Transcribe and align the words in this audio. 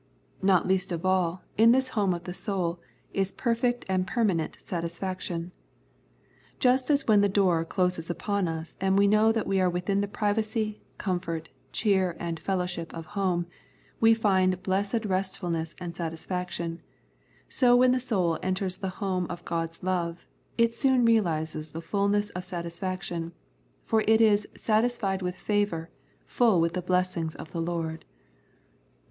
Not 0.41 0.67
least 0.67 0.91
of 0.91 1.05
all, 1.05 1.43
in 1.59 1.71
43 1.71 1.71
The 1.71 1.71
Prayers 1.71 1.83
of 1.83 1.85
St. 1.85 1.93
Paul 1.93 2.09
this 2.09 2.09
home 2.09 2.13
of 2.15 2.23
the 2.23 2.33
soul, 2.33 2.79
is 3.13 3.31
perfect 3.33 3.85
and 3.87 4.07
per 4.07 4.23
manent 4.25 4.59
satisfaction. 4.59 5.51
Just 6.59 6.89
as 6.89 7.05
when 7.07 7.21
the 7.21 7.29
door 7.29 7.63
closes 7.63 8.09
upon 8.09 8.47
us 8.47 8.75
and 8.81 8.97
we 8.97 9.07
know 9.07 9.31
that 9.31 9.45
we 9.45 9.61
are 9.61 9.69
within 9.69 10.01
the 10.01 10.07
privacy, 10.07 10.81
comfort, 10.97 11.49
cheer, 11.71 12.17
and 12.19 12.39
fellowship 12.39 12.91
of 12.95 13.05
home, 13.13 13.45
we 13.99 14.15
find 14.15 14.63
blessed 14.63 15.05
restfulness 15.05 15.75
and 15.79 15.95
satisfaction, 15.95 16.81
so 17.47 17.75
when 17.75 17.91
the 17.91 17.99
soul 17.99 18.39
enters 18.41 18.77
the 18.77 18.89
home 19.05 19.27
of 19.29 19.45
God's 19.45 19.83
love 19.83 20.25
it 20.57 20.73
soon 20.73 21.05
realises 21.05 21.73
the 21.73 21.79
fulness 21.81 22.31
of 22.31 22.43
satisfaction, 22.43 23.33
for 23.85 24.01
it 24.07 24.19
is" 24.19 24.47
satisfied 24.55 25.21
with 25.21 25.35
favour, 25.35 25.91
full 26.25 26.59
with 26.59 26.73
the 26.73 26.81
blessing 26.81 27.29
of 27.37 27.51
the 27.51 27.61
Lord." 27.61 28.03